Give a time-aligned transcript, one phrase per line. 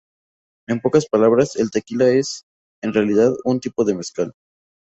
[0.67, 2.45] En pocas palabras, el tequila es,
[2.81, 4.33] en realidad, un tipo de mezcal.